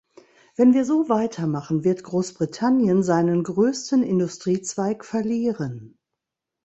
[0.55, 5.99] Wenn wir so weitermachen, wird Großbritannien seinen größten Industriezweig verlieren.